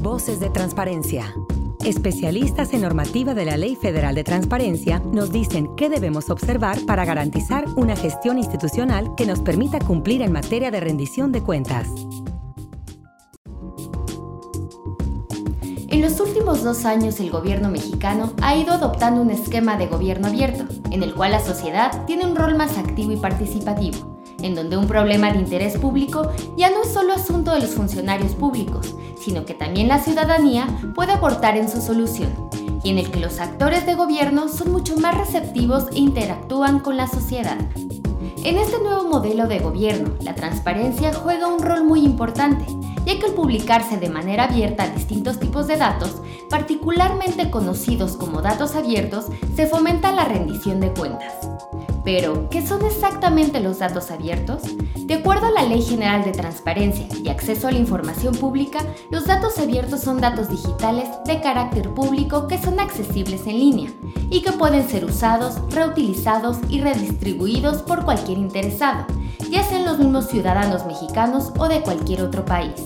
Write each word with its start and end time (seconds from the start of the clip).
Voces 0.00 0.40
de 0.40 0.48
Transparencia. 0.48 1.34
Especialistas 1.84 2.72
en 2.72 2.80
normativa 2.80 3.34
de 3.34 3.44
la 3.44 3.58
Ley 3.58 3.76
Federal 3.76 4.14
de 4.14 4.24
Transparencia 4.24 5.00
nos 5.00 5.30
dicen 5.30 5.76
qué 5.76 5.90
debemos 5.90 6.30
observar 6.30 6.78
para 6.86 7.04
garantizar 7.04 7.66
una 7.76 7.94
gestión 7.96 8.38
institucional 8.38 9.14
que 9.14 9.26
nos 9.26 9.40
permita 9.40 9.78
cumplir 9.78 10.22
en 10.22 10.32
materia 10.32 10.70
de 10.70 10.80
rendición 10.80 11.32
de 11.32 11.42
cuentas. 11.42 11.88
En 15.88 16.00
los 16.00 16.18
últimos 16.20 16.64
dos 16.64 16.86
años 16.86 17.20
el 17.20 17.30
gobierno 17.30 17.68
mexicano 17.68 18.32
ha 18.40 18.56
ido 18.56 18.72
adoptando 18.72 19.20
un 19.20 19.30
esquema 19.30 19.76
de 19.76 19.86
gobierno 19.86 20.28
abierto, 20.28 20.64
en 20.90 21.02
el 21.02 21.14
cual 21.14 21.32
la 21.32 21.40
sociedad 21.40 22.06
tiene 22.06 22.24
un 22.24 22.36
rol 22.36 22.56
más 22.56 22.78
activo 22.78 23.12
y 23.12 23.16
participativo 23.16 24.19
en 24.42 24.54
donde 24.54 24.76
un 24.76 24.86
problema 24.86 25.32
de 25.32 25.38
interés 25.38 25.76
público 25.78 26.30
ya 26.56 26.70
no 26.70 26.82
es 26.82 26.92
solo 26.92 27.12
asunto 27.12 27.52
de 27.52 27.60
los 27.60 27.70
funcionarios 27.70 28.34
públicos, 28.34 28.94
sino 29.20 29.44
que 29.44 29.54
también 29.54 29.88
la 29.88 29.98
ciudadanía 29.98 30.66
puede 30.94 31.12
aportar 31.12 31.56
en 31.56 31.68
su 31.68 31.80
solución, 31.80 32.32
y 32.82 32.90
en 32.90 32.98
el 32.98 33.10
que 33.10 33.20
los 33.20 33.38
actores 33.40 33.86
de 33.86 33.94
gobierno 33.94 34.48
son 34.48 34.72
mucho 34.72 34.96
más 34.96 35.16
receptivos 35.16 35.86
e 35.92 35.98
interactúan 35.98 36.80
con 36.80 36.96
la 36.96 37.06
sociedad. 37.06 37.58
En 38.42 38.56
este 38.56 38.78
nuevo 38.78 39.04
modelo 39.04 39.46
de 39.46 39.58
gobierno, 39.58 40.14
la 40.22 40.34
transparencia 40.34 41.12
juega 41.12 41.46
un 41.46 41.62
rol 41.62 41.84
muy 41.84 42.00
importante, 42.00 42.64
ya 43.04 43.18
que 43.18 43.26
al 43.26 43.34
publicarse 43.34 43.98
de 43.98 44.08
manera 44.08 44.44
abierta 44.44 44.88
distintos 44.88 45.38
tipos 45.38 45.66
de 45.66 45.76
datos, 45.76 46.22
particularmente 46.48 47.50
conocidos 47.50 48.16
como 48.16 48.40
datos 48.40 48.76
abiertos, 48.76 49.26
se 49.54 49.66
fomenta 49.66 50.12
la 50.12 50.24
rendición 50.24 50.80
de 50.80 50.90
cuentas. 50.92 51.34
Pero, 52.04 52.48
¿qué 52.48 52.66
son 52.66 52.84
exactamente 52.86 53.60
los 53.60 53.80
datos 53.80 54.10
abiertos? 54.10 54.62
De 54.96 55.14
acuerdo 55.14 55.46
a 55.46 55.50
la 55.50 55.64
Ley 55.64 55.82
General 55.82 56.24
de 56.24 56.32
Transparencia 56.32 57.06
y 57.22 57.28
Acceso 57.28 57.68
a 57.68 57.72
la 57.72 57.78
Información 57.78 58.34
Pública, 58.34 58.80
los 59.10 59.26
datos 59.26 59.58
abiertos 59.58 60.00
son 60.00 60.20
datos 60.20 60.48
digitales 60.48 61.08
de 61.26 61.40
carácter 61.40 61.90
público 61.90 62.46
que 62.46 62.58
son 62.58 62.80
accesibles 62.80 63.46
en 63.46 63.58
línea 63.58 63.90
y 64.30 64.40
que 64.40 64.52
pueden 64.52 64.88
ser 64.88 65.04
usados, 65.04 65.60
reutilizados 65.74 66.56
y 66.68 66.80
redistribuidos 66.80 67.82
por 67.82 68.04
cualquier 68.04 68.38
interesado, 68.38 69.04
ya 69.50 69.62
sean 69.64 69.84
los 69.84 69.98
mismos 69.98 70.28
ciudadanos 70.28 70.86
mexicanos 70.86 71.52
o 71.58 71.68
de 71.68 71.82
cualquier 71.82 72.22
otro 72.22 72.44
país. 72.44 72.80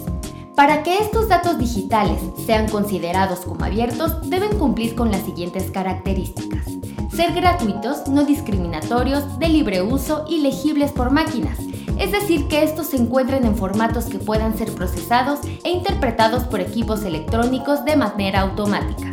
Para 0.57 0.83
que 0.83 0.99
estos 0.99 1.29
datos 1.29 1.59
digitales 1.59 2.21
sean 2.47 2.69
considerados 2.69 3.41
como 3.41 3.65
abiertos, 3.65 4.29
deben 4.29 4.57
cumplir 4.59 4.95
con 4.95 5.11
las 5.11 5.23
siguientes 5.23 5.71
características 5.71 6.74
ser 7.15 7.33
gratuitos, 7.33 8.09
no 8.09 8.25
discriminatorios, 8.25 9.39
de 9.39 9.49
libre 9.49 9.83
uso 9.83 10.25
y 10.29 10.41
legibles 10.41 10.91
por 10.91 11.13
máquinas, 11.13 11.59
es 11.99 12.11
decir, 12.11 12.49
que 12.49 12.65
estos 12.65 12.89
se 12.89 12.97
encuentren 12.97 13.45
en 13.45 13.57
formatos 13.57 14.07
que 14.07 14.19
puedan 14.19 14.59
ser 14.59 14.73
procesados 14.73 15.39
e 15.63 15.71
interpretados 15.71 16.43
por 16.45 16.61
equipos 16.61 17.05
electrónicos 17.05 17.85
de 17.85 17.97
manera 17.97 18.41
automática. 18.41 19.13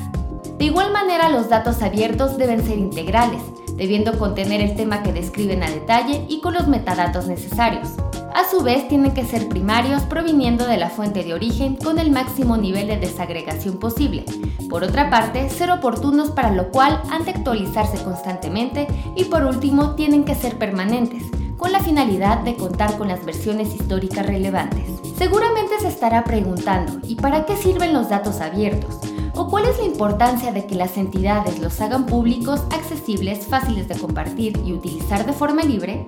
De 0.58 0.66
igual 0.66 0.92
manera, 0.92 1.30
los 1.30 1.48
datos 1.48 1.82
abiertos 1.84 2.38
deben 2.38 2.66
ser 2.66 2.80
integrales, 2.80 3.42
debiendo 3.76 4.18
contener 4.18 4.62
el 4.62 4.76
tema 4.76 5.04
que 5.04 5.14
describen 5.14 5.62
a 5.62 5.70
detalle 5.70 6.26
y 6.28 6.42
con 6.42 6.54
los 6.56 6.68
metadatos 6.68 7.28
necesarios. 7.28 7.90
A 8.34 8.50
su 8.50 8.64
vez, 8.64 8.88
tienen 8.88 9.14
que 9.14 9.26
ser 9.26 9.50
primarios 9.50 10.04
proviniendo 10.04 10.66
de 10.66 10.78
la 10.78 10.90
fuente 10.90 11.24
de 11.24 11.34
origen 11.34 11.76
con 11.76 12.00
el 12.00 12.12
máximo 12.12 12.56
nivel 12.56 12.88
de 12.88 12.98
desagregación 12.98 13.78
posible. 13.78 14.24
Por 14.70 14.84
otra 14.84 15.10
parte, 15.10 15.50
ser 15.50 15.70
oportunos 15.70 16.32
para 16.32 16.52
lo 16.52 16.72
cual 16.72 17.02
han 17.12 17.26
de 17.26 17.32
actualizarse 17.32 18.02
constantemente 18.04 18.88
y 19.16 19.26
por 19.26 19.44
último, 19.44 19.96
tienen 19.96 20.24
que 20.24 20.36
ser 20.36 20.58
permanentes, 20.58 21.24
con 21.58 21.74
la 21.74 21.82
finalidad 21.82 22.40
de 22.40 22.56
contar 22.56 22.98
con 22.98 23.10
las 23.10 23.26
versiones 23.26 23.76
históricas 23.76 24.26
relevantes. 24.26 24.90
Seguramente 25.18 25.80
se 25.82 25.90
estará 25.90 26.24
preguntando, 26.24 27.00
¿y 27.04 27.16
para 27.16 27.46
qué 27.46 27.58
sirven 27.58 27.94
los 27.94 28.10
datos 28.10 28.40
abiertos? 28.40 28.98
¿O 29.36 29.50
cuál 29.50 29.66
es 29.66 29.78
la 29.78 29.86
importancia 29.86 30.54
de 30.54 30.66
que 30.66 30.76
las 30.76 30.98
entidades 30.98 31.60
los 31.60 31.80
hagan 31.82 32.06
públicos, 32.06 32.64
accesibles, 32.72 33.46
fáciles 33.46 33.88
de 33.90 33.98
compartir 33.98 34.62
y 34.66 34.72
utilizar 34.72 35.26
de 35.26 35.34
forma 35.34 35.64
libre? 35.64 36.06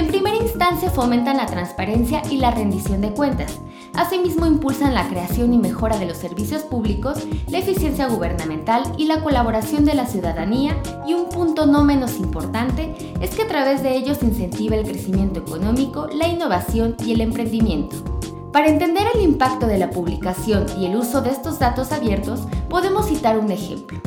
En 0.00 0.06
primera 0.06 0.36
instancia 0.36 0.90
fomentan 0.90 1.36
la 1.36 1.44
transparencia 1.44 2.22
y 2.30 2.38
la 2.38 2.50
rendición 2.50 3.02
de 3.02 3.10
cuentas. 3.10 3.58
Asimismo 3.92 4.46
impulsan 4.46 4.94
la 4.94 5.06
creación 5.06 5.52
y 5.52 5.58
mejora 5.58 5.98
de 5.98 6.06
los 6.06 6.16
servicios 6.16 6.62
públicos, 6.62 7.18
la 7.48 7.58
eficiencia 7.58 8.06
gubernamental 8.06 8.82
y 8.96 9.04
la 9.04 9.22
colaboración 9.22 9.84
de 9.84 9.92
la 9.92 10.06
ciudadanía 10.06 10.74
y 11.06 11.12
un 11.12 11.28
punto 11.28 11.66
no 11.66 11.84
menos 11.84 12.16
importante 12.16 13.12
es 13.20 13.34
que 13.34 13.42
a 13.42 13.48
través 13.48 13.82
de 13.82 13.94
ellos 13.94 14.22
incentiva 14.22 14.74
el 14.74 14.86
crecimiento 14.86 15.40
económico, 15.40 16.06
la 16.06 16.28
innovación 16.28 16.96
y 17.04 17.12
el 17.12 17.20
emprendimiento. 17.20 17.96
Para 18.54 18.68
entender 18.68 19.06
el 19.14 19.20
impacto 19.20 19.66
de 19.66 19.76
la 19.76 19.90
publicación 19.90 20.64
y 20.78 20.86
el 20.86 20.96
uso 20.96 21.20
de 21.20 21.28
estos 21.28 21.58
datos 21.58 21.92
abiertos, 21.92 22.40
podemos 22.70 23.06
citar 23.06 23.38
un 23.38 23.50
ejemplo. 23.50 24.00